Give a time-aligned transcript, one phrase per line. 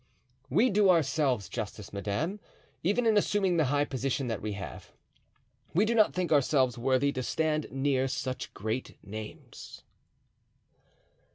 [0.49, 2.39] "We do ourselves justice, madame,
[2.81, 4.91] even in assuming the high position that we have.
[5.75, 9.83] We do not think ourselves worthy to stand near such great names."